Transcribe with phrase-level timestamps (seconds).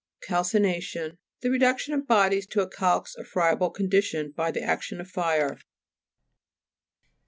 [0.23, 5.07] CALCINA'TION The reduction of bodies to a calx or friable condition by the action of
[5.07, 5.59] fire.